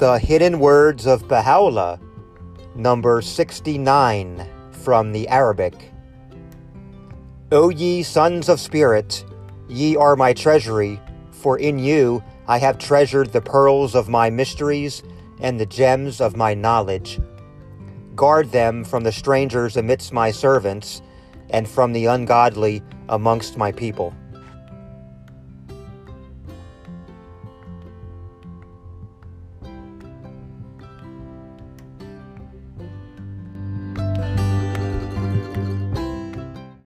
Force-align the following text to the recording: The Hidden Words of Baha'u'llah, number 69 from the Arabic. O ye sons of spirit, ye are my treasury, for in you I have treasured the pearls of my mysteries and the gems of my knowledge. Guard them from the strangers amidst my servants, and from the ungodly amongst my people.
The 0.00 0.18
Hidden 0.18 0.60
Words 0.60 1.06
of 1.06 1.28
Baha'u'llah, 1.28 2.00
number 2.74 3.20
69 3.20 4.48
from 4.70 5.12
the 5.12 5.28
Arabic. 5.28 5.74
O 7.52 7.68
ye 7.68 8.02
sons 8.02 8.48
of 8.48 8.60
spirit, 8.60 9.26
ye 9.68 9.96
are 9.96 10.16
my 10.16 10.32
treasury, 10.32 10.98
for 11.32 11.58
in 11.58 11.78
you 11.78 12.24
I 12.48 12.56
have 12.56 12.78
treasured 12.78 13.30
the 13.30 13.42
pearls 13.42 13.94
of 13.94 14.08
my 14.08 14.30
mysteries 14.30 15.02
and 15.38 15.60
the 15.60 15.66
gems 15.66 16.22
of 16.22 16.34
my 16.34 16.54
knowledge. 16.54 17.20
Guard 18.16 18.52
them 18.52 18.84
from 18.84 19.04
the 19.04 19.12
strangers 19.12 19.76
amidst 19.76 20.14
my 20.14 20.30
servants, 20.30 21.02
and 21.50 21.68
from 21.68 21.92
the 21.92 22.06
ungodly 22.06 22.82
amongst 23.10 23.58
my 23.58 23.70
people. 23.70 24.14